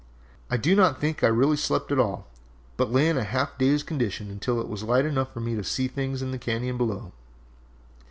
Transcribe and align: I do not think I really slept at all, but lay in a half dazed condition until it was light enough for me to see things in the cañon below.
I 0.49 0.57
do 0.57 0.75
not 0.75 0.99
think 0.99 1.23
I 1.23 1.27
really 1.27 1.57
slept 1.57 1.91
at 1.91 1.99
all, 1.99 2.25
but 2.75 2.91
lay 2.91 3.07
in 3.07 3.19
a 3.19 3.23
half 3.23 3.55
dazed 3.59 3.85
condition 3.85 4.31
until 4.31 4.59
it 4.59 4.67
was 4.67 4.81
light 4.81 5.05
enough 5.05 5.31
for 5.31 5.41
me 5.41 5.53
to 5.53 5.63
see 5.63 5.87
things 5.87 6.23
in 6.23 6.31
the 6.31 6.39
cañon 6.39 6.75
below. 6.75 7.11